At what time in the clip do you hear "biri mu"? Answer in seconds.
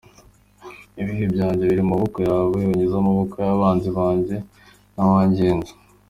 1.69-1.89